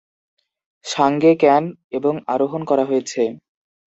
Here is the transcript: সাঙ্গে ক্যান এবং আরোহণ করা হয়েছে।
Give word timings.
সাঙ্গে 0.85 1.31
ক্যান 1.35 1.63
এবং 1.91 2.13
আরোহণ 2.27 2.61
করা 2.65 2.83
হয়েছে। 2.85 3.21